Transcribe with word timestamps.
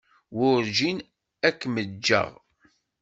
Werǧin 0.37 0.97
ad 1.47 1.53
kem-ǧǧeɣ. 1.59 2.29